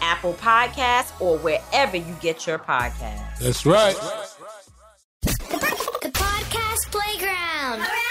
[0.00, 3.38] Apple Podcasts, or wherever you get your podcasts.
[3.38, 3.96] That's right.
[5.22, 7.82] The podcast playground.
[7.82, 8.08] Hooray!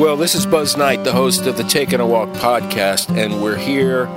[0.00, 3.56] Well, this is Buzz Knight, the host of the Taking a Walk podcast, and we're
[3.56, 4.08] here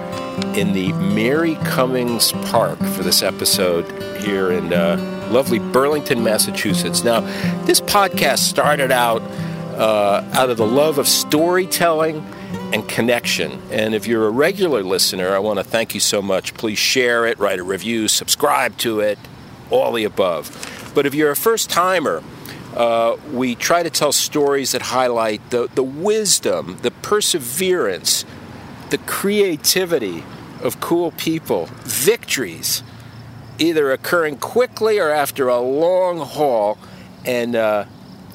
[0.56, 3.86] in the Mary Cummings Park for this episode
[4.22, 4.98] here in uh,
[5.30, 7.04] lovely Burlington, Massachusetts.
[7.04, 7.20] Now,
[7.66, 9.22] this podcast started out
[9.74, 12.26] uh, out of the love of storytelling
[12.74, 13.62] and connection.
[13.72, 16.56] And if you're a regular listener, I want to thank you so much.
[16.56, 19.20] Please share it, write a review, subscribe to it,
[19.70, 20.92] all the above.
[20.96, 22.24] But if you're a first timer,
[22.76, 28.26] uh, we try to tell stories that highlight the, the wisdom, the perseverance,
[28.90, 30.24] the creativity
[30.64, 32.82] of cool people, victories,
[33.60, 36.80] either occurring quickly or after a long haul.
[37.24, 37.86] And uh,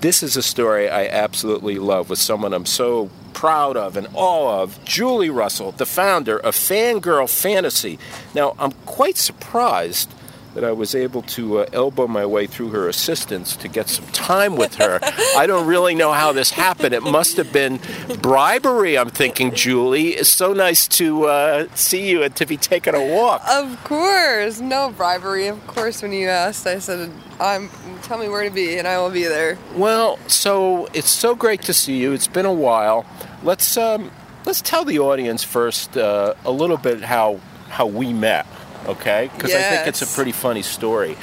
[0.01, 4.63] this is a story I absolutely love with someone I'm so proud of and awe
[4.63, 7.97] of, Julie Russell, the founder of Fangirl Fantasy.
[8.35, 10.13] Now, I'm quite surprised
[10.55, 14.07] that I was able to uh, elbow my way through her assistants to get some
[14.07, 14.99] time with her.
[15.37, 16.95] I don't really know how this happened.
[16.95, 17.81] It must have been
[18.21, 20.11] bribery, I'm thinking, Julie.
[20.11, 23.43] It's so nice to uh, see you and to be taking a walk.
[23.49, 25.47] Of course, no bribery.
[25.47, 27.71] Of course, when you asked, I said, "I'm.
[28.03, 31.63] Tell me where to be, and I will be there." Well, so it's so great
[31.63, 32.13] to see you.
[32.13, 33.05] It's been a while.
[33.43, 34.11] Let's um,
[34.45, 38.47] let's tell the audience first uh, a little bit how how we met,
[38.89, 39.31] okay?
[39.35, 41.17] Because I think it's a pretty funny story.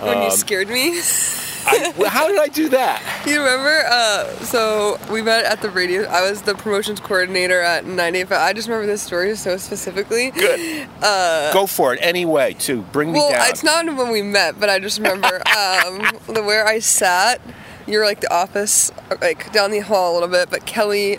[0.00, 0.98] When you Um, scared me,
[1.64, 3.00] I, well, how did I do that?
[3.24, 3.84] you remember?
[3.88, 6.02] Uh, so we met at the radio.
[6.08, 8.32] I was the promotions coordinator at 98.
[8.32, 10.32] I just remember this story so specifically.
[10.32, 10.88] Good.
[11.00, 12.54] Go for it anyway.
[12.54, 13.28] Too bring me down.
[13.30, 13.50] Well, down.
[13.50, 17.40] it's not when we met, but I just remember um, the where I sat.
[17.86, 18.90] You're like the office,
[19.20, 21.18] like down the hall a little bit, but Kelly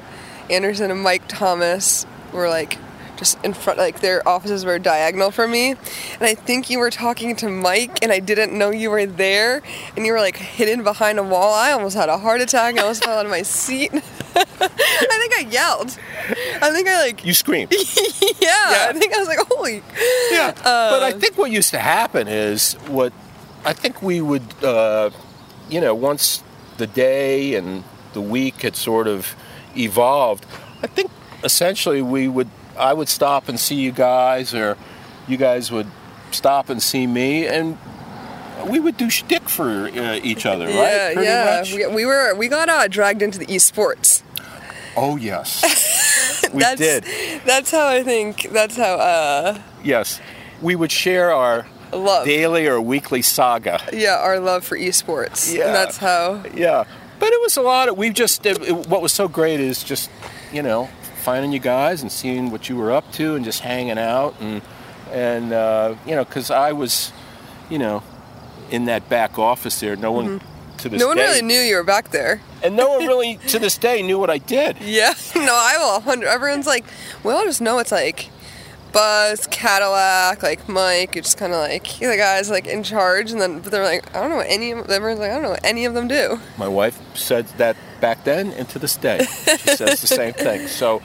[0.49, 2.77] Anderson and Mike Thomas were like
[3.17, 5.69] just in front, like their offices were diagonal from me.
[5.71, 9.61] And I think you were talking to Mike, and I didn't know you were there,
[9.95, 11.53] and you were like hidden behind a wall.
[11.53, 12.77] I almost had a heart attack.
[12.77, 13.91] I almost fell out of my seat.
[14.35, 15.97] I think I yelled.
[16.61, 17.71] I think I like, you screamed.
[17.71, 17.79] yeah,
[18.41, 18.87] Yeah.
[18.89, 19.83] I think I was like, holy.
[20.31, 23.13] Yeah, but I Uh, think what used to happen is what
[23.65, 25.11] I think we would, uh,
[25.69, 26.43] you know, once
[26.77, 29.35] the day and the week had sort of
[29.77, 30.45] evolved,
[30.81, 31.11] I think
[31.43, 34.77] essentially we would, I would stop and see you guys, or
[35.27, 35.87] you guys would
[36.31, 37.77] stop and see me, and
[38.67, 41.13] we would do shtick for uh, each other, Yeah, right?
[41.15, 41.57] Pretty yeah.
[41.59, 41.73] much?
[41.73, 44.23] We, we were we got uh, dragged into the esports.
[44.95, 45.61] Oh yes,
[46.53, 47.05] we that's, did.
[47.45, 48.49] That's how I think.
[48.51, 50.19] That's how uh Yes,
[50.61, 52.25] we would share our love.
[52.25, 53.81] daily or weekly saga.
[53.91, 55.53] Yeah, our love for esports.
[55.53, 55.65] Yeah.
[55.67, 56.43] And that's how.
[56.53, 56.85] Yeah,
[57.19, 57.97] but it was a lot of.
[57.97, 58.45] We've just.
[58.45, 60.09] It, it- what was so great is just,
[60.53, 60.89] you know,
[61.23, 64.61] finding you guys and seeing what you were up to and just hanging out and
[65.11, 67.11] and uh, you know, because I was,
[67.69, 68.03] you know,
[68.71, 69.95] in that back office there.
[69.95, 70.41] No one
[70.79, 70.97] to this Mm-hmm.
[70.99, 72.41] No one day, really knew you were back there.
[72.63, 74.77] and no one really to this day knew what I did.
[74.81, 75.13] Yeah.
[75.35, 75.93] No, I will.
[75.99, 76.27] 100.
[76.27, 76.85] Everyone's like,
[77.23, 78.29] we all just know it's like
[78.93, 81.15] Buzz, Cadillac, like Mike.
[81.15, 84.15] You're just kind of like the guys like in charge, and then but they're like,
[84.15, 86.07] I don't know what any of everyone's like, I don't know what any of them
[86.07, 86.39] do.
[86.57, 89.25] My wife said that back then and to this day.
[89.25, 90.67] She says the same thing.
[90.67, 91.01] So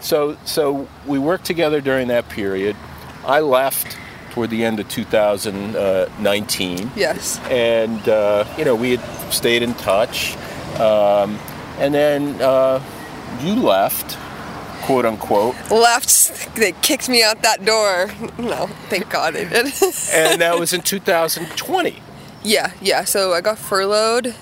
[0.00, 2.76] So so we worked together during that period.
[3.24, 3.96] I left
[4.32, 6.90] toward the end of 2019.
[6.96, 7.38] Yes.
[7.50, 10.36] and uh, you know we had stayed in touch
[10.78, 11.38] um,
[11.78, 12.82] and then uh,
[13.42, 14.16] you left
[14.88, 18.10] quote unquote Left, they kicked me out that door.
[18.38, 19.66] No, thank God they did.
[20.12, 22.02] and that was in 2020
[22.42, 23.04] yeah, yeah.
[23.04, 24.34] So I got furloughed,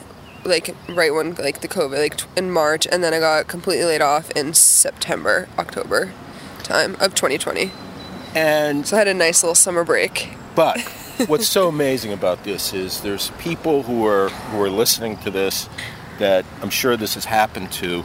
[0.44, 4.00] like right when like the COVID, like in March, and then I got completely laid
[4.02, 6.12] off in September, October,
[6.62, 7.72] time of 2020.
[8.34, 10.31] and So I had a nice little summer break.
[10.54, 10.81] but
[11.26, 15.69] what's so amazing about this is there's people who are who are listening to this
[16.19, 18.04] that I'm sure this has happened to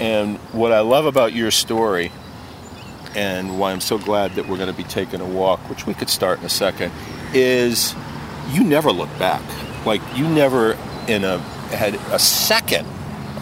[0.00, 2.12] and what I love about your story
[3.14, 5.94] and why I'm so glad that we're going to be taking a walk, which we
[5.94, 6.92] could start in a second,
[7.32, 7.94] is
[8.50, 9.42] you never look back.
[9.86, 10.76] Like you never
[11.08, 11.38] in a
[11.70, 12.86] had a second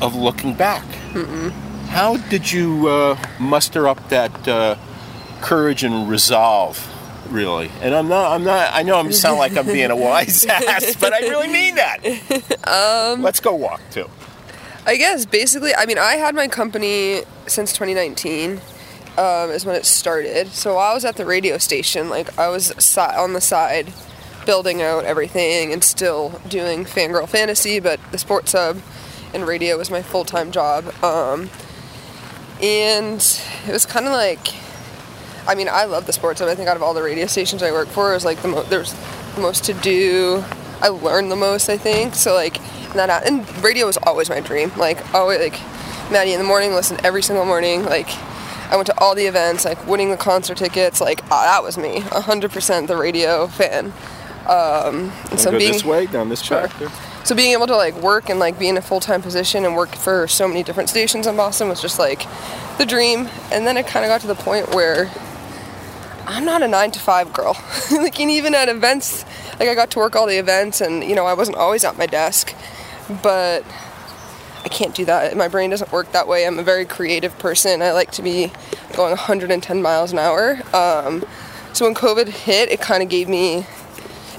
[0.00, 0.84] of looking back.
[1.88, 4.76] How did you uh, muster up that uh,
[5.40, 6.78] courage and resolve,
[7.30, 7.70] really?
[7.80, 8.32] And I'm not.
[8.32, 8.70] I'm not.
[8.72, 11.98] I know I'm sound like I'm being a wise ass, but I really mean that.
[12.66, 14.08] Um, Let's go walk too.
[14.86, 18.60] I guess basically, I mean, I had my company since 2019
[19.16, 20.48] um, is when it started.
[20.48, 23.92] So while I was at the radio station, like I was on the side
[24.44, 28.80] building out everything and still doing Fangirl Fantasy, but the sports hub
[29.32, 30.86] and radio was my full time job.
[31.02, 31.48] Um,
[32.60, 33.20] and
[33.66, 34.54] it was kind of like,
[35.46, 36.48] I mean, I love the sports hub.
[36.48, 38.48] I think out of all the radio stations I work for, it was like the
[38.48, 38.92] mo- there's
[39.34, 40.44] the most to do.
[40.80, 42.14] I learned the most, I think.
[42.14, 42.58] So like,
[42.94, 44.70] that and radio was always my dream.
[44.76, 45.60] Like always, like
[46.10, 47.84] Maddie in the morning, listen every single morning.
[47.84, 48.08] Like
[48.70, 51.00] I went to all the events, like winning the concert tickets.
[51.00, 53.92] Like ah, that was me, 100% the radio fan.
[54.48, 56.68] Um, and so being this way, down this Sure.
[56.68, 56.92] track.
[57.24, 59.74] so being able to like work and like be in a full time position and
[59.74, 62.26] work for so many different stations in Boston was just like
[62.78, 63.28] the dream.
[63.50, 65.10] And then it kind of got to the point where
[66.26, 67.56] I'm not a nine to five girl.
[67.92, 69.24] like and even at events,
[69.58, 71.98] like I got to work all the events, and you know I wasn't always at
[71.98, 72.54] my desk,
[73.22, 73.64] but
[74.64, 75.36] I can't do that.
[75.36, 76.46] My brain doesn't work that way.
[76.46, 77.82] I'm a very creative person.
[77.82, 78.50] I like to be
[78.94, 80.62] going 110 miles an hour.
[80.74, 81.24] Um,
[81.74, 83.66] so when COVID hit, it kind of gave me,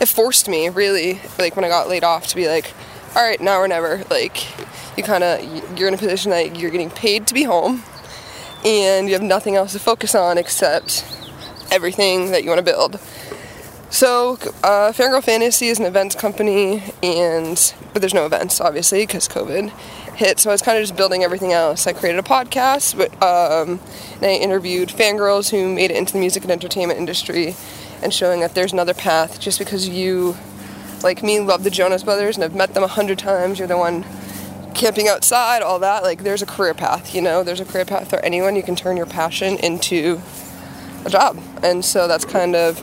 [0.01, 2.73] it forced me really, like when I got laid off, to be like,
[3.15, 4.03] all right, now or never.
[4.09, 4.45] Like
[4.97, 7.83] you kind of, you're in a position that you're getting paid to be home,
[8.65, 11.05] and you have nothing else to focus on except
[11.71, 12.99] everything that you want to build.
[13.89, 14.33] So,
[14.63, 19.69] uh, Fangirl Fantasy is an events company, and but there's no events obviously because COVID
[20.15, 20.39] hit.
[20.39, 21.87] So I was kind of just building everything else.
[21.87, 23.79] I created a podcast, but um,
[24.15, 27.55] and I interviewed fangirls who made it into the music and entertainment industry,
[28.01, 29.39] and showing that there's another path.
[29.39, 30.35] Just because you,
[31.03, 33.77] like me, love the Jonas Brothers and have met them a hundred times, you're the
[33.77, 34.03] one
[34.73, 36.03] camping outside, all that.
[36.03, 37.15] Like there's a career path.
[37.15, 38.55] You know, there's a career path for anyone.
[38.55, 40.21] You can turn your passion into
[41.05, 41.39] a job.
[41.63, 42.81] And so that's kind of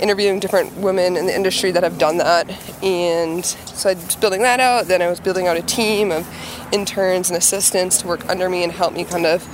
[0.00, 2.50] interviewing different women in the industry that have done that.
[2.82, 4.86] And so I was building that out.
[4.86, 6.28] Then I was building out a team of
[6.72, 9.46] interns and assistants to work under me and help me kind of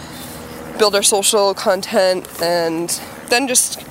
[0.78, 2.88] build our social content and
[3.28, 3.82] then just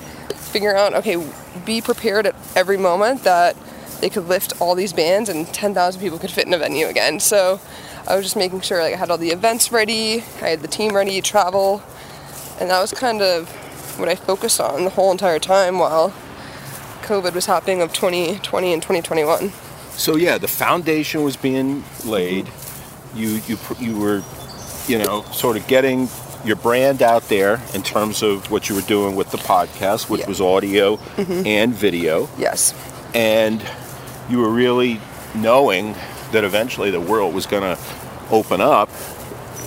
[0.50, 1.24] figure out okay,
[1.64, 3.56] be prepared at every moment that
[4.00, 7.20] they could lift all these bands and 10,000 people could fit in a venue again.
[7.20, 7.60] So
[8.08, 10.68] I was just making sure like I had all the events ready, I had the
[10.68, 11.82] team ready, to travel,
[12.58, 13.48] and that was kind of
[13.98, 16.10] what I focused on the whole entire time while
[17.02, 19.52] COVID was happening of 2020 and 2021.
[19.92, 22.48] So yeah, the foundation was being laid.
[23.14, 24.22] You you you were,
[24.86, 26.08] you know, sort of getting
[26.44, 30.20] your brand out there in terms of what you were doing with the podcast, which
[30.22, 30.28] Yeah.
[30.28, 31.46] was audio mm-hmm.
[31.46, 32.72] and video, Yes.
[33.14, 33.60] and
[34.30, 35.00] you were really
[35.34, 35.94] knowing
[36.32, 37.78] that eventually the world was going to
[38.30, 38.88] open up.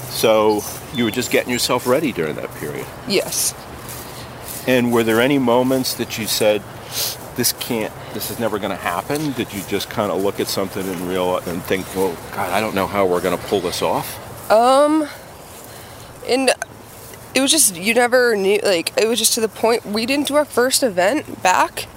[0.10, 0.64] So
[0.96, 2.86] you were just getting yourself ready during that period.
[3.08, 3.54] Yes.
[4.68, 6.64] And were there any moments that you said,
[7.36, 9.34] "This can't, this is never going to happen"?
[9.34, 12.62] Did you just kind of look at something and real and think, "Well, God, I
[12.62, 14.20] don't know how we're going to pull this off"?
[14.52, 15.08] Um,
[16.28, 16.52] and
[17.36, 20.28] it was just you never knew like it was just to the point we didn't
[20.28, 21.88] do our first event back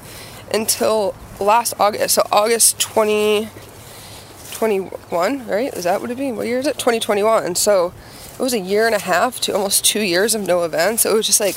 [0.52, 2.14] until last August.
[2.14, 5.74] So August 2021, right?
[5.74, 6.32] Is that what it be?
[6.32, 6.78] What year is it?
[6.78, 7.54] 2021.
[7.56, 7.92] So
[8.32, 11.02] it was a year and a half to almost two years of no events.
[11.02, 11.56] So it was just like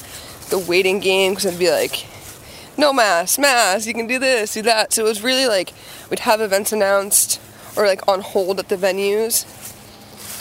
[0.49, 2.05] the waiting game because I'd be like
[2.77, 4.93] no mass, mass, you can do this, do that.
[4.93, 5.73] So it was really like
[6.09, 7.41] we'd have events announced
[7.75, 9.45] or like on hold at the venues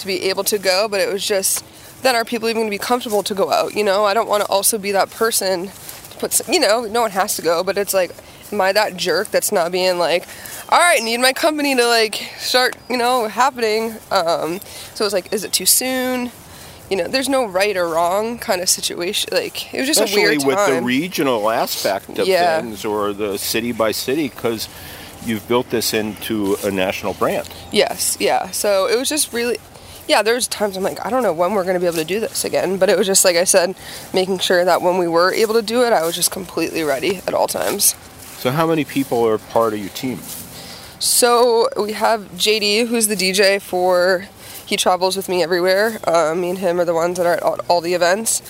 [0.01, 1.65] to be able to go, but it was just
[2.03, 3.75] then are people even going to be comfortable to go out?
[3.75, 6.83] You know, I don't want to also be that person to put, some, you know,
[6.83, 8.13] no one has to go, but it's like,
[8.53, 10.27] am I that jerk that's not being like,
[10.69, 13.93] all right, need my company to like start, you know, happening?
[14.11, 14.61] Um,
[14.95, 16.31] so it was like, is it too soon?
[16.91, 19.29] You know, there's no right or wrong kind of situation.
[19.33, 20.49] Like it was just Especially a weird time.
[20.49, 22.61] with the regional aspect of Yeah.
[22.61, 24.69] things or the city by city, because
[25.27, 27.49] you've built this into a national brand.
[27.73, 28.51] Yes, yeah.
[28.51, 29.59] So it was just really,
[30.07, 30.23] yeah.
[30.23, 32.05] There was times I'm like, I don't know when we're going to be able to
[32.05, 32.77] do this again.
[32.79, 33.75] But it was just like I said,
[34.15, 37.17] making sure that when we were able to do it, I was just completely ready
[37.27, 37.95] at all times.
[38.39, 40.21] So, how many people are part of your team?
[41.01, 44.27] So we have JD, who's the DJ for.
[44.69, 45.99] He travels with me everywhere.
[46.07, 48.43] Uh, me and him are the ones that are at all, all the events.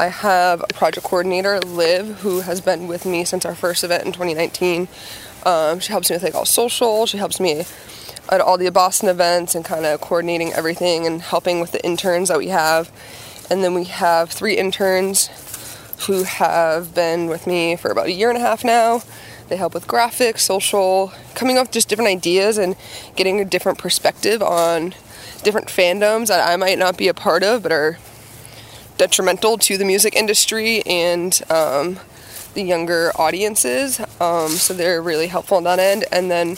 [0.00, 4.06] I have a project coordinator, Liv, who has been with me since our first event
[4.06, 4.88] in 2019.
[5.44, 7.04] Um, she helps me with like all social.
[7.04, 7.66] She helps me
[8.30, 12.30] at all the Boston events and kind of coordinating everything and helping with the interns
[12.30, 12.90] that we have.
[13.50, 15.28] And then we have three interns
[16.06, 19.02] who have been with me for about a year and a half now.
[19.48, 22.76] They help with graphics, social, coming up with just different ideas and
[23.14, 24.94] getting a different perspective on
[25.42, 27.98] different fandoms that I might not be a part of but are
[28.98, 31.98] detrimental to the music industry and um,
[32.54, 34.00] the younger audiences.
[34.20, 36.04] Um, so they're really helpful on that end.
[36.10, 36.56] And then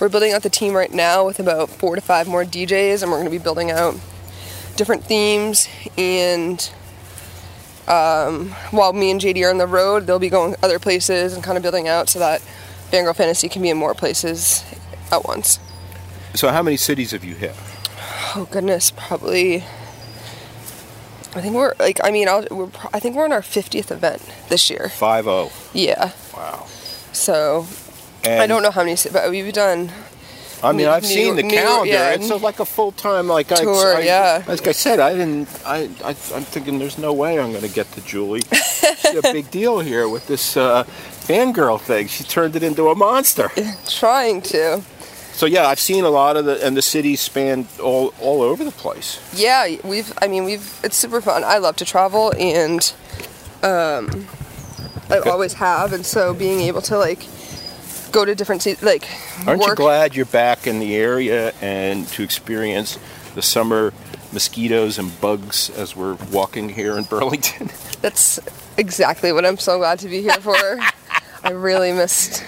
[0.00, 3.10] we're building out the team right now with about four to five more DJs, and
[3.10, 3.94] we're going to be building out
[4.76, 5.68] different themes
[5.98, 6.70] and
[7.90, 11.42] um, while me and JD are on the road, they'll be going other places and
[11.42, 12.40] kind of building out so that
[12.92, 14.64] Fangirl Fantasy can be in more places
[15.10, 15.58] at once.
[16.34, 17.56] So, how many cities have you hit?
[18.36, 19.56] Oh goodness, probably.
[21.32, 24.22] I think we're like I mean I'll, we're, I think we're on our 50th event
[24.48, 24.88] this year.
[24.88, 25.50] Five zero.
[25.72, 26.12] Yeah.
[26.36, 26.66] Wow.
[27.12, 27.66] So
[28.24, 29.90] And I don't know how many, but we've done.
[30.62, 31.90] I mean, New- I've seen the New- New- calendar.
[31.92, 34.44] yeah, it's like a full time like I- Tour, I, yeah.
[34.46, 35.48] Like I said, I didn't.
[35.64, 38.42] I, I I'm thinking there's no way I'm going to get to Julie.
[39.00, 42.08] She's a big deal here with this uh, fangirl thing.
[42.08, 43.50] She turned it into a monster.
[43.88, 44.82] Trying to.
[45.40, 48.62] So yeah, I've seen a lot of the and the cities span all all over
[48.62, 49.18] the place.
[49.34, 50.12] Yeah, we've.
[50.20, 50.78] I mean, we've.
[50.84, 51.44] It's super fun.
[51.44, 52.92] I love to travel, and
[53.62, 54.26] um,
[55.08, 57.26] I always have, and so being able to like
[58.12, 59.08] go to different cities, like
[59.46, 62.98] Aren't you glad you're back in the area and to experience
[63.34, 63.94] the summer
[64.34, 67.70] mosquitoes and bugs as we're walking here in Burlington?
[68.02, 68.38] That's
[68.76, 70.52] exactly what I'm so glad to be here for.
[71.42, 72.44] I really missed.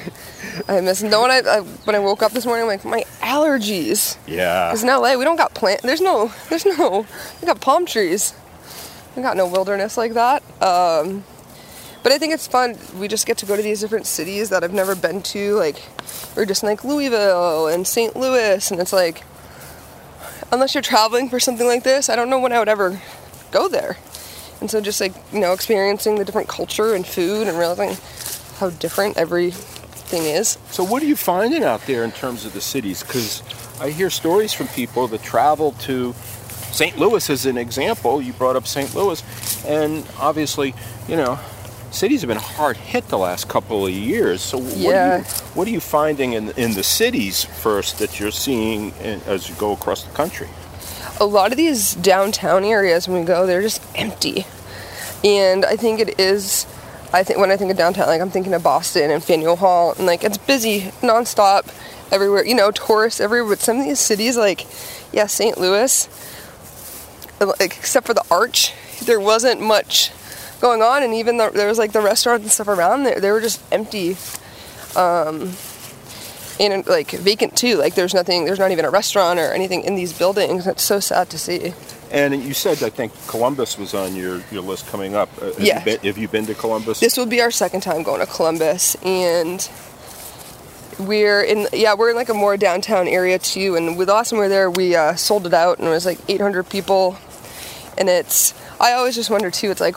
[0.69, 1.03] I missed.
[1.03, 1.31] No one.
[1.31, 4.17] I, I when I woke up this morning, I'm like my allergies.
[4.27, 4.69] Yeah.
[4.69, 5.83] Because in LA, we don't got plant.
[5.83, 6.33] There's no.
[6.49, 7.07] There's no.
[7.41, 8.35] We got palm trees.
[9.17, 10.43] We got no wilderness like that.
[10.63, 11.25] Um,
[12.03, 12.77] but I think it's fun.
[12.99, 15.55] We just get to go to these different cities that I've never been to.
[15.55, 15.83] Like
[16.37, 18.17] we're just in like Louisville and St.
[18.17, 19.23] Louis, and it's like,
[20.51, 23.01] unless you're traveling for something like this, I don't know when I would ever
[23.51, 23.99] go there.
[24.61, 27.97] And so just like you know, experiencing the different culture and food and realizing
[28.59, 29.17] how different
[30.13, 30.59] everything is.
[30.71, 33.03] So what are you finding out there in terms of the cities?
[33.03, 33.43] Because
[33.81, 36.13] I hear stories from people that travel to
[36.73, 36.99] St.
[36.99, 38.21] Louis as an example.
[38.21, 38.95] You brought up St.
[38.95, 39.23] Louis,
[39.67, 40.75] and obviously,
[41.09, 41.39] you know,
[41.91, 44.43] cities have been hard hit the last couple of years.
[44.43, 48.31] So what, are, you, what are you finding in in the cities first that you're
[48.31, 50.49] seeing in, as you go across the country?
[51.21, 54.47] a lot of these downtown areas when we go they're just empty
[55.23, 56.67] and i think it is
[57.13, 59.95] i think when i think of downtown like i'm thinking of boston and faneuil hall
[59.99, 61.73] and like it's busy nonstop
[62.11, 64.67] everywhere you know tourists everywhere but some of these cities like
[65.13, 66.09] yeah st louis
[67.41, 68.73] like except for the arch
[69.05, 70.11] there wasn't much
[70.63, 73.31] going on and even the, there was like the restaurants and stuff around there they
[73.33, 74.17] were just empty.
[74.97, 75.53] Um
[76.61, 79.95] and like vacant too like there's nothing there's not even a restaurant or anything in
[79.95, 81.73] these buildings it's so sad to see
[82.11, 85.31] And you said I think Columbus was on your, your list coming up.
[85.41, 85.79] Uh, have Yeah.
[85.79, 87.01] You been, have you been to Columbus?
[87.01, 89.69] this will be our second time going to columbus and
[90.99, 94.33] we're in yeah we're in like a more downtown area too and with the last
[94.33, 97.17] we're there we uh, sold it out and it was like 800 people
[97.99, 99.97] and it's i always just wonder too it's like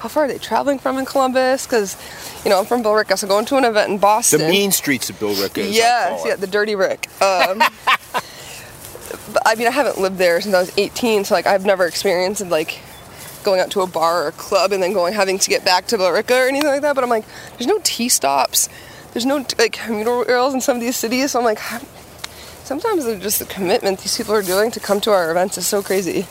[0.00, 1.94] how far are they traveling from in columbus because
[2.44, 4.40] you know i'm from billerica so going to an event in Boston.
[4.40, 5.56] the mean streets of Bill Rick.
[5.56, 7.08] Yes, yeah, the dirty Rick.
[7.22, 7.62] Um,
[9.44, 12.44] I mean, I haven't lived there since I was 18, so like I've never experienced
[12.46, 12.80] like
[13.42, 15.86] going out to a bar or a club and then going having to get back
[15.86, 16.94] to Billerica or anything like that.
[16.94, 18.68] But I'm like, there's no T stops,
[19.12, 21.32] there's no like commuter rails in some of these cities.
[21.32, 21.58] So I'm like,
[22.64, 25.66] sometimes they're just the commitment these people are doing to come to our events is
[25.66, 26.26] so crazy.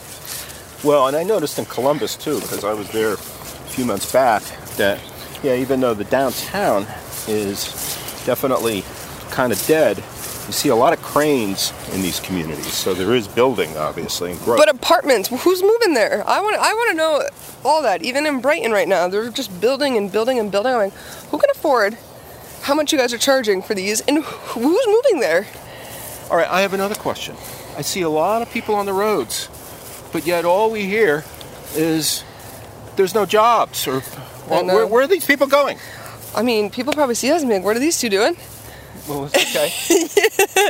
[0.84, 4.44] Well, and I noticed in Columbus too, because I was there a few months back,
[4.78, 5.00] that
[5.44, 6.86] yeah, even though the downtown
[7.28, 7.66] is
[8.26, 8.84] definitely
[9.32, 12.74] kind of dead, you see a lot of cranes in these communities.
[12.74, 14.58] So there is building, obviously, and growth.
[14.58, 16.24] But apartments, who's moving there?
[16.28, 17.24] I want I want to know
[17.64, 18.02] all that.
[18.02, 20.74] Even in Brighton right now, they're just building and building and building.
[20.74, 21.98] I'm like, who can afford
[22.64, 25.48] how much you guys are charging for these, and who's moving there?
[26.30, 27.36] All right, I have another question.
[27.78, 29.50] I see a lot of people on the roads
[30.12, 31.24] but yet all we hear
[31.76, 32.24] is
[32.96, 34.02] there's no jobs or
[34.50, 34.74] well, know.
[34.74, 35.78] where, uh, where are these people going?
[36.36, 38.36] I mean, people probably see us and be like, what are these two doing?
[39.08, 39.70] Well, it's okay.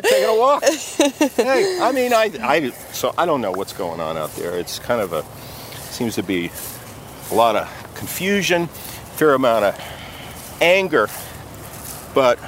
[0.02, 0.64] Taking a walk.
[0.64, 4.58] hey, I mean, I, I, so I don't know what's going on out there.
[4.58, 5.24] It's kind of a,
[5.92, 6.52] seems to be
[7.32, 11.08] a lot of confusion, fair amount of anger,
[12.16, 12.40] but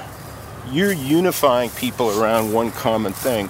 [0.70, 3.48] you're unifying people around one common thing,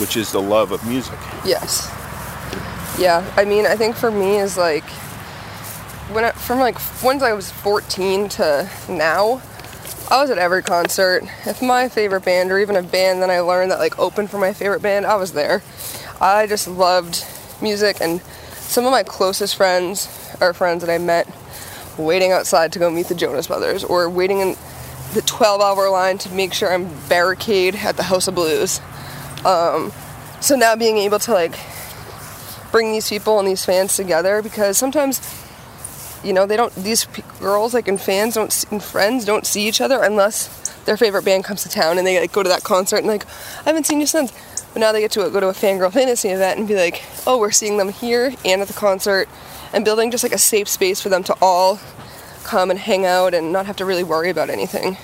[0.00, 1.18] which is the love of music.
[1.44, 1.88] Yes.
[2.98, 4.84] Yeah, I mean, I think for me is like
[6.10, 9.42] when I, from like once I was 14 to now,
[10.10, 11.24] I was at every concert.
[11.46, 14.38] If my favorite band or even a band that I learned that like opened for
[14.38, 15.62] my favorite band, I was there.
[16.20, 17.24] I just loved
[17.62, 18.20] music and
[18.52, 20.08] some of my closest friends
[20.40, 21.28] are friends that I met
[21.96, 24.56] waiting outside to go meet the Jonas Brothers or waiting in
[25.14, 28.80] the 12 hour line to make sure I'm barricade at the House of Blues.
[29.44, 29.92] Um,
[30.40, 31.58] so now being able to like
[32.72, 35.20] bring these people and these fans together because sometimes
[36.24, 39.68] you know they don't these p- girls like and fans don't and friends don't see
[39.68, 40.48] each other unless
[40.84, 43.26] their favorite band comes to town and they like go to that concert and like
[43.60, 44.32] I haven't seen you since.
[44.72, 47.38] But now they get to go to a fangirl fantasy event and be like oh
[47.38, 49.28] we're seeing them here and at the concert
[49.72, 51.78] and building just like a safe space for them to all
[52.44, 54.96] come and hang out and not have to really worry about anything.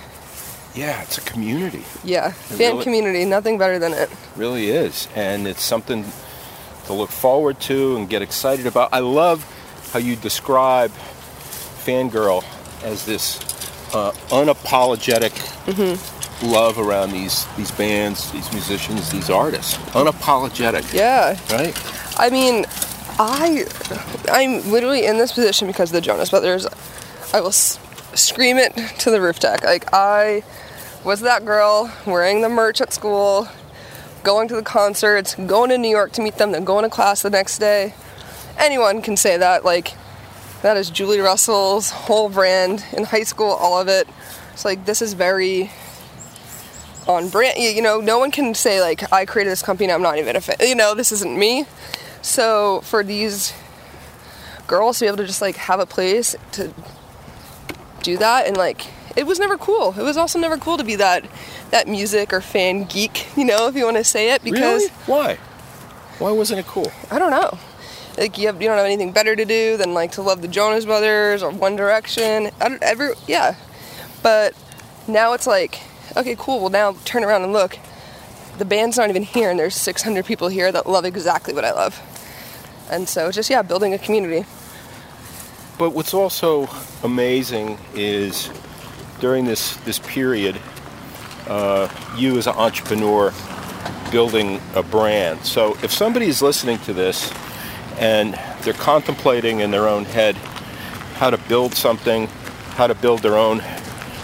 [0.75, 1.85] Yeah, it's a community.
[2.05, 4.09] yeah fan really- community nothing better than it.
[4.37, 6.05] Really is and it's something
[6.87, 8.89] to look forward to and get excited about.
[8.93, 9.45] I love
[9.92, 10.90] how you describe
[11.85, 12.44] fangirl
[12.82, 13.38] as this
[13.94, 15.32] uh, unapologetic
[16.42, 21.76] love around these these bands these musicians these artists unapologetic yeah right
[22.18, 22.66] I mean,
[23.18, 23.64] I
[24.30, 26.66] I'm literally in this position because of the Jonas Brothers.
[27.32, 27.78] I will s-
[28.14, 29.64] scream it to the roof deck.
[29.64, 30.42] Like I
[31.02, 33.49] was that girl wearing the merch at school,
[34.23, 37.23] going to the concerts, going to New York to meet them, then going to class
[37.23, 37.94] the next day.
[38.61, 39.64] Anyone can say that.
[39.64, 39.95] Like
[40.62, 44.07] that is Julie Russell's whole brand in high school, all of it.
[44.52, 45.71] It's like this is very
[47.09, 47.59] on brand.
[47.59, 49.87] You know, no one can say like I created this company.
[49.87, 50.57] and I'm not even a fan.
[50.61, 51.64] You know, this isn't me.
[52.23, 53.55] So for these
[54.66, 56.73] girls to be able to just like have a place to
[58.03, 59.94] do that and like it was never cool.
[59.99, 61.25] It was also never cool to be that
[61.70, 64.94] that music or fan geek, you know, if you want to say it because really
[65.07, 65.38] why
[66.18, 67.59] why wasn't it cool I don't know.
[68.20, 70.48] Like you have you don't have anything better to do than like to love the
[70.48, 72.50] Jonas Brothers or One Direction.
[72.61, 73.56] I don't ever yeah.
[74.22, 74.54] But
[75.09, 75.80] now it's like
[76.14, 76.61] okay, cool.
[76.61, 77.78] Well now turn around and look.
[78.59, 81.72] The band's not even here and there's 600 people here that love exactly what I
[81.72, 81.98] love.
[82.90, 84.46] And so just yeah, building a community.
[85.78, 86.68] But what's also
[87.02, 88.50] amazing is
[89.18, 90.61] during this this period,
[91.48, 93.33] uh, you as an entrepreneur
[94.11, 95.42] building a brand.
[95.46, 97.33] So if somebody is listening to this
[97.98, 100.37] and they're contemplating in their own head
[101.16, 102.26] how to build something,
[102.76, 103.62] how to build their own,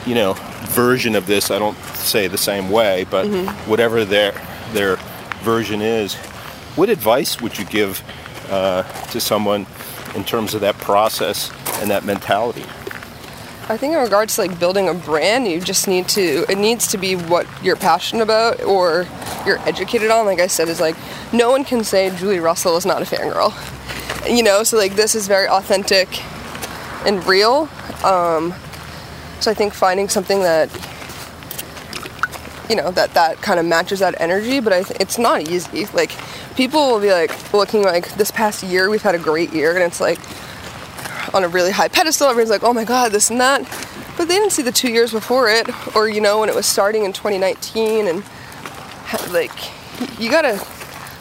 [0.07, 0.35] you know,
[0.68, 3.26] version of this, I don't say the same way, but
[3.66, 4.33] whatever their
[4.72, 4.96] their
[5.42, 6.14] version is,
[6.76, 8.02] what advice would you give
[8.50, 9.66] uh, to someone
[10.14, 11.50] in terms of that process
[11.81, 12.64] and that mentality?
[13.68, 16.87] I think in regards to like building a brand, you just need to it needs
[16.88, 19.07] to be what you're passionate about or
[19.44, 20.24] you're educated on.
[20.24, 20.96] Like I said, is like
[21.33, 23.52] no one can say Julie Russell is not a fangirl.
[24.33, 26.22] You know, so like this is very authentic
[27.05, 27.68] and real.
[28.05, 28.55] Um,
[29.40, 30.70] so I think finding something that
[32.70, 35.87] you know that that kind of matches that energy, but I th- it's not easy.
[35.87, 36.12] Like
[36.57, 39.83] people will be like looking like this past year we've had a great year, and
[39.83, 40.20] it's like
[41.37, 42.29] on a really high pedestal.
[42.29, 43.62] Everyone's like, oh my god, this and that.
[44.16, 46.66] But they didn't see the two years before it, or you know, when it was
[46.66, 48.25] starting in 2019, and
[49.33, 49.53] like,
[50.18, 50.59] you gotta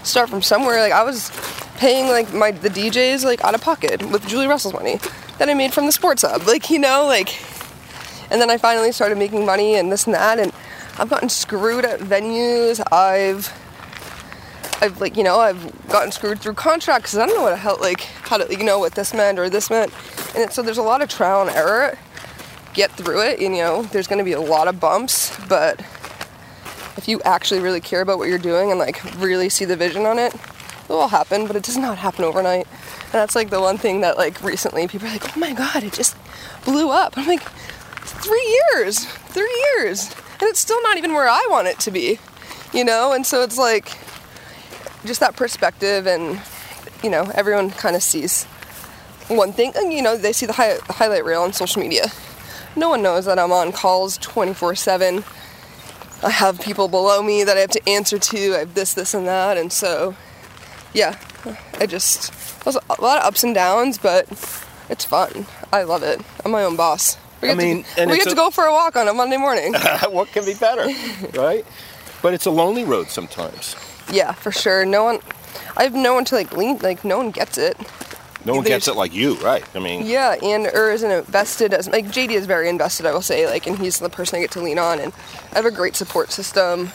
[0.04, 0.80] start from somewhere.
[0.80, 1.30] Like, I was
[1.76, 5.00] paying like my the DJs like out of pocket with Julie Russell's money
[5.38, 6.44] that I made from the sports hub.
[6.48, 7.38] Like, you know, like,
[8.32, 10.54] and then I finally started making money and this and that, and
[10.98, 12.82] I've gotten screwed at venues.
[12.94, 13.52] I've
[14.82, 17.58] I've like you know I've gotten screwed through contracts because I don't know what the
[17.58, 19.92] hell like how to you know what this meant or this meant,
[20.36, 21.98] and it, so there's a lot of trial and error.
[22.74, 23.84] Get through it, and, you know.
[23.84, 25.80] There's going to be a lot of bumps, but
[26.98, 30.06] if you actually really care about what you're doing and like really see the vision
[30.06, 31.48] on it, it will happen.
[31.48, 34.90] But it does not happen overnight, and that's like the one thing that like recently
[34.90, 36.18] people are like, oh my god, it just
[36.66, 37.18] blew up.
[37.18, 37.44] I'm like,
[38.02, 42.20] three years, three years, and it's still not even where I want it to be,
[42.74, 43.14] you know.
[43.14, 43.88] And so it's like
[45.06, 46.42] just that perspective and
[47.04, 48.44] you know everyone kind of sees
[49.28, 52.06] one thing and you know they see the hi- highlight reel on social media
[52.76, 55.24] no one knows that i'm on calls 24-7
[56.24, 59.14] i have people below me that i have to answer to i have this this
[59.14, 60.16] and that and so
[60.94, 61.20] yeah,
[61.82, 62.32] I just
[62.64, 64.26] there's a lot of ups and downs, but
[64.90, 65.46] it's fun.
[65.74, 66.22] I love it.
[66.46, 67.18] I'm my own boss.
[67.42, 69.14] We I get mean, to, we get a- to go for a walk on a
[69.14, 69.74] Monday morning.
[70.10, 70.88] what can be better,
[71.38, 71.66] right?
[72.22, 73.76] But it's a lonely road sometimes.
[74.12, 74.86] Yeah, for sure.
[74.86, 75.20] No one,
[75.78, 76.78] I have no one to like lean.
[76.80, 77.78] Like no one gets it.
[78.46, 79.66] No one gets it like you, right?
[79.76, 83.08] I mean, Yeah, and or isn't invested as like JD is very invested.
[83.08, 85.14] I will say like, and he's the person I get to lean on, and
[85.52, 86.92] I have a great support system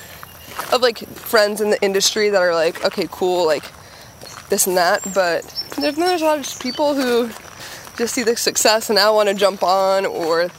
[0.73, 3.65] of like friends in the industry that are like, okay, cool, like
[4.49, 5.03] this and that.
[5.13, 5.43] But
[5.77, 7.31] there's, there's a lot of just people who
[7.97, 10.51] just see the success and now want to jump on, or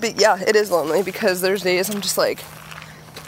[0.00, 2.42] but yeah, it is lonely because there's days I'm just like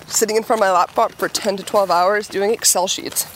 [0.06, 3.26] sitting in front of my laptop for 10 to 12 hours doing Excel sheets.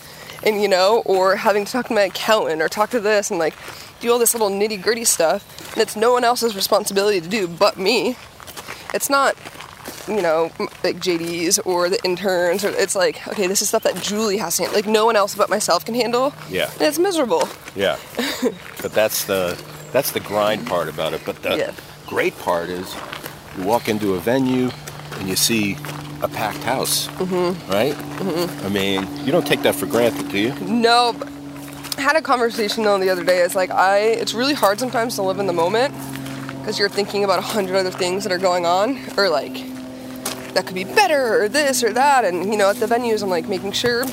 [0.44, 3.38] And you know, or having to talk to my accountant or talk to this and
[3.40, 3.54] like
[4.00, 5.72] do all this little nitty gritty stuff.
[5.72, 8.16] And it's no one else's responsibility to do but me.
[8.94, 9.34] It's not,
[10.06, 10.50] you know,
[10.84, 12.64] like JD's or the interns.
[12.64, 14.78] Or it's like, okay, this is stuff that Julie has to handle.
[14.78, 16.32] Like no one else but myself can handle.
[16.48, 16.70] Yeah.
[16.74, 17.48] And it's miserable.
[17.74, 17.98] yeah.
[18.80, 21.22] but that's the that's the grind part about it.
[21.26, 21.72] But the Yeah.
[22.06, 22.94] great part is
[23.58, 24.70] you walk into a venue
[25.18, 25.76] and you see
[26.22, 27.70] a packed house, mm-hmm.
[27.70, 27.94] right?
[27.94, 28.66] Mm-hmm.
[28.66, 30.54] I mean, you don't take that for granted, do you?
[30.60, 31.14] No,
[31.96, 33.38] I had a conversation though the other day.
[33.38, 35.94] It's like I, it's really hard sometimes to live in the moment
[36.58, 39.54] because you're thinking about a hundred other things that are going on, or like
[40.54, 42.24] that could be better, or this or that.
[42.24, 44.04] And you know, at the venues, I'm like making sure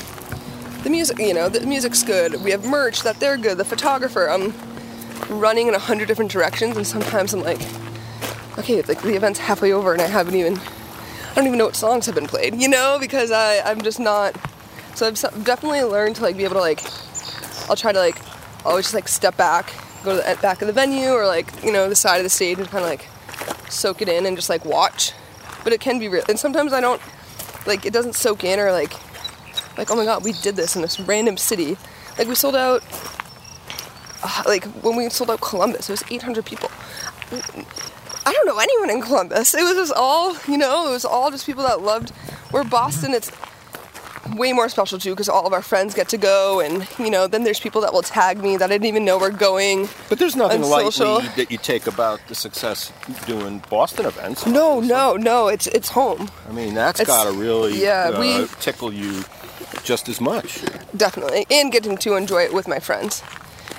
[0.82, 2.42] the music, you know, the music's good.
[2.42, 3.58] We have merch that they're good.
[3.58, 4.54] The photographer, I'm
[5.28, 7.60] running in a hundred different directions, and sometimes I'm like,
[8.58, 10.60] okay, like the event's halfway over, and I haven't even,
[11.36, 14.34] don't even know what songs have been played, you know, because I, I'm just not.
[14.94, 16.82] So I've definitely learned to like be able to like
[17.68, 18.16] I'll try to like
[18.64, 19.72] always just like step back,
[20.02, 22.30] go to the back of the venue or like you know the side of the
[22.30, 23.06] stage and kind of like
[23.70, 25.12] soak it in and just like watch.
[25.62, 27.02] But it can be real, and sometimes I don't
[27.66, 28.94] like it doesn't soak in or like
[29.76, 31.76] like oh my god we did this in this random city.
[32.18, 32.82] Like we sold out.
[34.22, 36.70] uh, like when we sold out Columbus, it was 800 people.
[38.26, 39.54] I don't know anyone in Columbus.
[39.54, 42.10] It was just all, you know, it was all just people that loved.
[42.50, 43.30] Where Boston, it's
[44.36, 47.26] way more special too because all of our friends get to go, and you know,
[47.28, 49.88] then there's people that will tag me that I didn't even know were going.
[50.08, 51.20] But there's nothing On lightly social.
[51.36, 52.92] that you take about the success
[53.26, 54.44] doing Boston events.
[54.46, 58.20] No, no, no, it's it's home, I mean, that's It's- got to really yeah, uh,
[58.20, 59.24] we- tickle you
[59.84, 60.60] just as much.
[60.96, 63.22] definitely, and getting to enjoy it with my friends,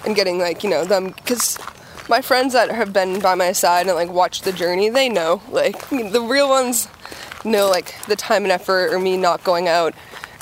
[0.06, 1.58] and getting like you know them because.
[2.10, 5.42] My friends that have been by my side and like watched the journey, they know.
[5.50, 6.88] Like the real ones
[7.46, 9.94] know like the time and effort or me not going out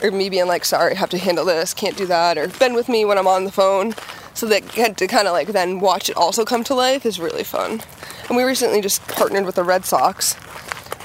[0.01, 2.73] or me being like sorry I have to handle this can't do that or been
[2.73, 3.93] with me when i'm on the phone
[4.33, 7.19] so that get to kind of like then watch it also come to life is
[7.19, 7.81] really fun
[8.27, 10.35] and we recently just partnered with the red sox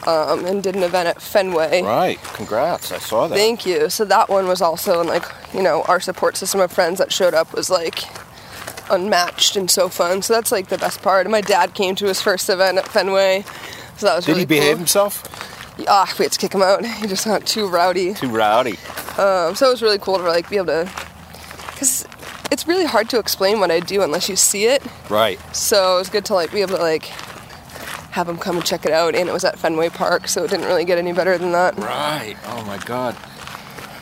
[0.07, 2.19] um, and did an event at fenway Right.
[2.33, 2.91] Congrats.
[2.93, 3.35] I saw that.
[3.37, 6.73] thank you so that one was also and like you know our support system of
[6.73, 8.05] friends that showed up was like
[8.91, 12.07] unmatched and so fun so that's like the best part and my dad came to
[12.07, 13.43] his first event at fenway
[13.97, 14.79] so that was really Did really he behave cool.
[14.79, 15.87] himself?
[15.87, 16.85] Ah, we had to kick him out.
[17.01, 18.15] He just got too rowdy.
[18.15, 18.79] Too rowdy.
[19.19, 20.91] Um, so it was really cool to like be able to,
[21.67, 22.07] because
[22.51, 24.83] it's really hard to explain what I do unless you see it.
[25.11, 25.39] Right.
[25.55, 27.05] So it was good to like be able to like
[28.13, 29.15] have him come and check it out.
[29.15, 31.77] And it was at Fenway Park, so it didn't really get any better than that.
[31.77, 32.37] Right.
[32.47, 33.17] Oh my God.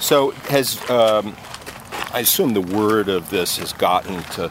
[0.01, 1.35] So has um,
[2.13, 4.51] I assume the word of this has gotten to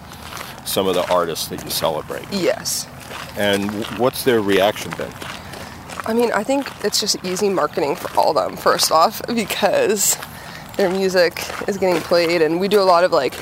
[0.68, 2.88] some of the artists that you celebrate, Yes.
[3.38, 5.12] and what's their reaction been?
[6.06, 10.18] I mean, I think it's just easy marketing for all of them, first off, because
[10.78, 13.34] their music is getting played, and we do a lot of like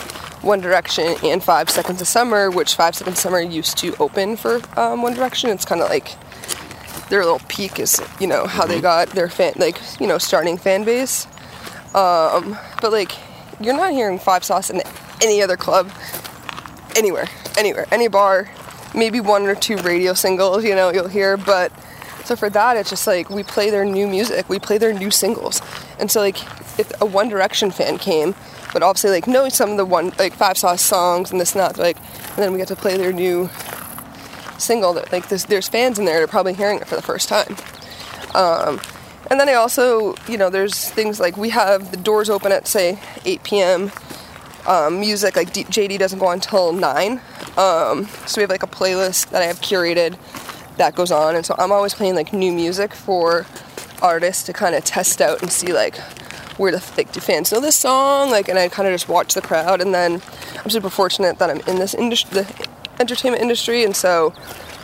[0.41, 4.35] One Direction and Five Seconds of Summer, which Five Seconds of Summer used to open
[4.37, 5.49] for um, One Direction.
[5.49, 6.09] It's kind of like
[7.09, 10.57] their little peak is, you know, how they got their fan, like, you know, starting
[10.57, 11.27] fan base.
[11.93, 13.11] Um, but like,
[13.59, 14.81] you're not hearing Five Sauce in
[15.21, 15.91] any other club,
[16.95, 17.27] anywhere,
[17.57, 18.49] anywhere, any bar.
[18.93, 21.71] Maybe one or two radio singles, you know, you'll hear, but
[22.23, 25.11] so for that, it's just like we play their new music, we play their new
[25.11, 25.61] singles,
[25.99, 26.41] and so like
[26.79, 28.33] if a One Direction fan came,
[28.73, 31.61] but obviously like know some of the one like Five Sauce songs and this and
[31.61, 33.49] that, like, and then we get to play their new
[34.57, 34.93] single.
[34.93, 37.29] That like there's, there's fans in there that are probably hearing it for the first
[37.29, 37.55] time.
[38.33, 38.81] Um,
[39.29, 42.67] and then I also, you know, there's things like we have the doors open at
[42.67, 43.91] say 8 p.m.
[44.67, 47.21] Um, music like D- JD doesn't go on until nine.
[47.57, 50.17] Um, so we have like a playlist that I have curated
[50.77, 53.45] that goes on, and so I'm always playing like new music for
[54.01, 55.97] artists to kind of test out and see like
[56.57, 59.33] where the like do fans know this song, like, and I kind of just watch
[59.33, 60.21] the crowd, and then
[60.63, 62.67] I'm super fortunate that I'm in this industry, the
[62.99, 64.31] entertainment industry, and so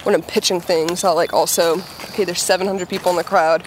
[0.03, 3.63] when I'm pitching things, I'll like also okay, there's 700 people in the crowd,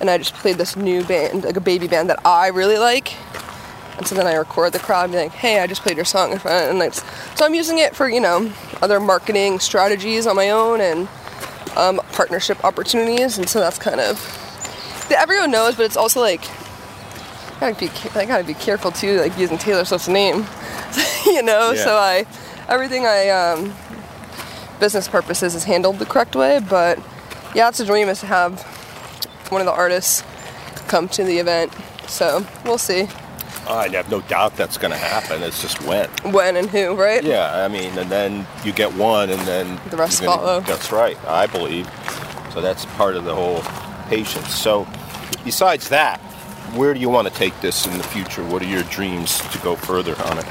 [0.00, 3.14] and I just played this new band, like a baby band that I really like,
[3.98, 6.04] And so then I record the crowd and be like, hey, I just played your
[6.04, 6.32] song.
[6.32, 6.70] In front.
[6.70, 7.02] And it's,
[7.36, 11.08] so I'm using it for, you know, other marketing strategies on my own and
[11.76, 13.38] um, partnership opportunities.
[13.38, 14.16] And so that's kind of,
[15.10, 16.48] everyone knows, but it's also like,
[17.56, 20.46] I gotta be, I gotta be careful too, like using Taylor Swift's name,
[21.26, 21.72] you know?
[21.72, 21.84] Yeah.
[21.84, 22.24] So I,
[22.68, 23.74] everything I, um,
[24.78, 27.00] business purposes is handled the correct way, but
[27.52, 28.62] yeah, it's a dream is to have
[29.50, 30.22] one of the artists
[30.86, 31.72] come to the event.
[32.06, 33.08] So we'll see
[33.66, 35.42] I have no doubt that's going to happen.
[35.42, 36.08] It's just when.
[36.32, 37.22] when and who, right?
[37.22, 40.60] Yeah, I mean, and then you get one, and then The rest gonna- follow.
[40.60, 41.88] That's right, I believe.
[42.52, 43.62] So that's part of the whole
[44.08, 44.54] patience.
[44.54, 44.86] So,
[45.44, 46.18] besides that,
[46.74, 48.42] where do you want to take this in the future?
[48.44, 50.46] What are your dreams to go further on it?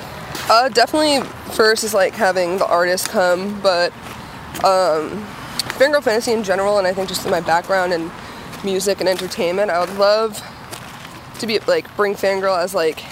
[0.50, 1.22] Uh, definitely
[1.54, 3.92] first is like having the artist come, but
[4.64, 5.26] um,
[5.78, 8.12] Fangirl Fantasy in general, and I think just in my background in
[8.64, 10.42] music and entertainment, I would love
[11.40, 13.04] to be like bring Fangirl as like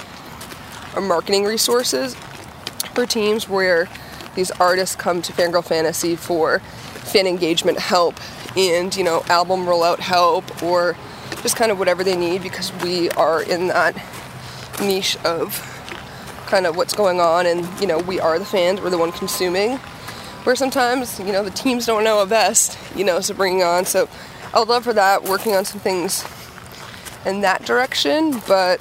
[0.96, 2.16] a marketing resources
[2.94, 3.88] for teams where
[4.36, 8.16] these artists come to Fangirl Fantasy for fan engagement help
[8.58, 10.96] and you know album rollout help or
[11.42, 13.96] just kind of whatever they need because we are in that
[14.82, 15.72] niche of
[16.48, 19.12] kind of what's going on and you know we are the fans we're the one
[19.12, 19.78] consuming.
[20.44, 23.86] Where sometimes you know the teams don't know a best you know so bringing on.
[23.86, 24.08] So
[24.54, 26.24] i would love for that working on some things
[27.26, 28.80] in that direction but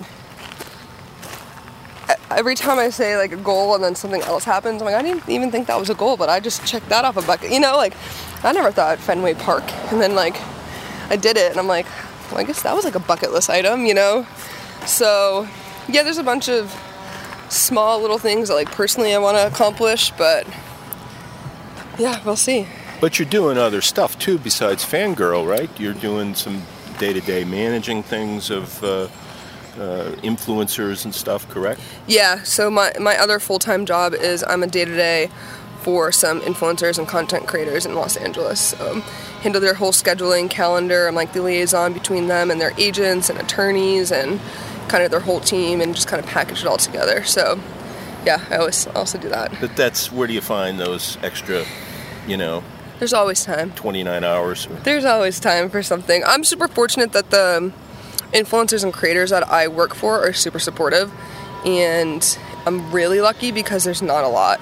[2.30, 5.02] every time i say like a goal and then something else happens i'm like i
[5.02, 7.50] didn't even think that was a goal but i just checked that off a bucket
[7.50, 7.94] you know like
[8.42, 10.37] i never thought fenway park and then like
[11.11, 11.87] i did it and i'm like
[12.30, 14.26] well, i guess that was like a bucket list item you know
[14.87, 15.48] so
[15.88, 16.74] yeah there's a bunch of
[17.54, 20.46] small little things that like personally I want to accomplish, but
[21.98, 22.66] yeah, we'll see.
[23.00, 25.70] But you're doing other stuff too besides Fangirl, right?
[25.78, 26.62] You're doing some
[26.98, 29.09] day-to-day managing things of uh,
[29.78, 31.80] uh, influencers and stuff, correct?
[32.07, 35.30] Yeah, so my my other full-time job is I'm a day-to-day
[35.83, 38.78] for some influencers and content creators in Los Angeles.
[38.80, 39.02] Um,
[39.42, 41.07] handle their whole scheduling calendar.
[41.07, 44.40] I'm like the liaison between them and their agents and attorneys and
[44.88, 47.22] kind of their whole team and just kind of package it all together.
[47.24, 47.61] So
[48.24, 49.52] yeah, I always also do that.
[49.61, 51.66] But that's where do you find those extra,
[52.26, 52.64] you know,
[53.05, 53.71] There's always time.
[53.73, 54.67] 29 hours?
[54.83, 56.25] There's always time for something.
[56.25, 57.71] I'm super fortunate that the
[58.33, 61.12] influencers and creators that I work for are super supportive,
[61.67, 64.59] and I'm really lucky because there's not a lot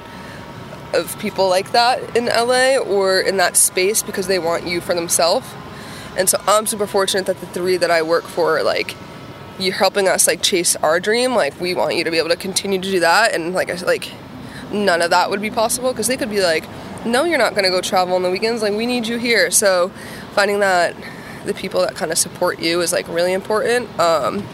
[0.92, 4.96] of people like that in LA or in that space because they want you for
[4.96, 5.46] themselves.
[6.18, 8.96] And so I'm super fortunate that the three that I work for are like
[9.60, 11.36] you're helping us like chase our dream.
[11.36, 13.74] Like we want you to be able to continue to do that and like I
[13.84, 14.10] like
[14.72, 16.64] none of that would be possible because they could be like,
[17.04, 18.62] no, you're not going to go travel on the weekends.
[18.62, 19.50] Like, we need you here.
[19.50, 19.88] So,
[20.32, 20.94] finding that
[21.44, 23.88] the people that kind of support you is like really important.
[23.98, 24.46] Um,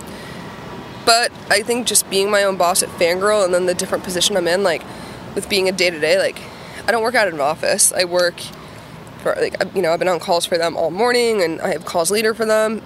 [1.04, 4.37] but I think just being my own boss at Fangirl and then the different position
[4.37, 4.82] I'm in, like
[5.34, 6.40] with being a day to day, like
[6.87, 7.92] I don't work out in an office.
[7.92, 8.40] I work
[9.22, 11.84] for like you know I've been on calls for them all morning and I have
[11.84, 12.82] calls leader for them,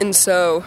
[0.00, 0.64] and so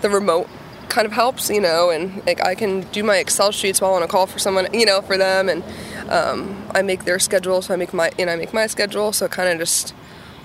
[0.00, 0.48] the remote
[0.88, 4.02] kind of helps, you know, and like I can do my Excel sheets while on
[4.02, 5.62] a call for someone, you know, for them, and
[6.08, 9.26] um, I make their schedule, so I make my and I make my schedule, so
[9.26, 9.94] it kind of just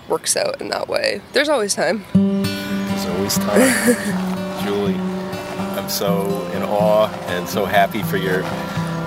[0.10, 1.22] works out in that way.
[1.34, 2.04] There's always time.
[2.14, 4.64] There's always time.
[4.66, 8.44] Julie, I'm so in awe and so happy for your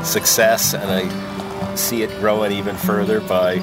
[0.05, 3.59] success, and I see it growing even further by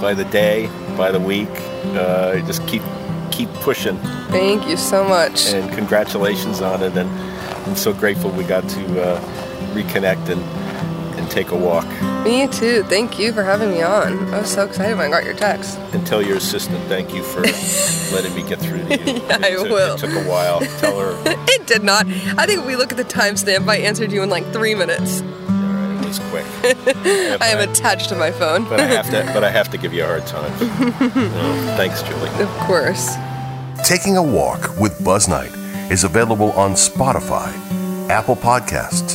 [0.00, 1.48] by the day, by the week.
[1.94, 2.82] Uh, just keep
[3.30, 3.96] keep pushing,
[4.30, 5.52] Thank you so much.
[5.52, 6.96] and congratulations on it.
[6.96, 7.08] And
[7.68, 9.20] I'm so grateful we got to uh,
[9.74, 10.42] reconnect and
[11.28, 11.86] and take a walk.
[12.24, 12.82] Me too.
[12.84, 14.32] Thank you for having me on.
[14.32, 15.78] I was so excited when I got your text.
[15.92, 17.40] And tell your assistant thank you for
[18.14, 19.18] letting me get through to you.
[19.20, 19.94] Yeah, I It will.
[19.94, 20.60] It took a while.
[20.78, 21.22] Tell her.
[21.50, 22.06] It did not.
[22.06, 25.20] I think if we look at the timestamp, I answered you in like three minutes.
[25.20, 26.46] It was quick.
[27.42, 28.64] I am attached to my phone.
[28.68, 29.30] but I have to.
[29.34, 30.50] But I have to give you a hard time.
[30.60, 32.30] No, thanks, Julie.
[32.42, 33.16] Of course.
[33.84, 35.52] Taking a Walk with Buzz Knight
[35.90, 37.52] is available on Spotify,
[38.08, 39.14] Apple Podcasts,